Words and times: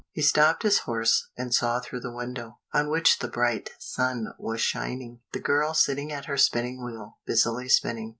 He 0.13 0.23
stopped 0.23 0.63
his 0.63 0.79
horse, 0.79 1.29
and 1.37 1.53
saw 1.53 1.79
through 1.79 1.99
the 1.99 2.11
window, 2.11 2.57
on 2.73 2.89
which 2.89 3.19
the 3.19 3.27
bright 3.27 3.69
sun 3.77 4.29
was 4.39 4.59
shining, 4.59 5.19
the 5.31 5.39
girl 5.39 5.75
sitting 5.75 6.11
at 6.11 6.25
her 6.25 6.37
spinning 6.37 6.83
wheel, 6.83 7.19
busily 7.27 7.69
spinning. 7.69 8.09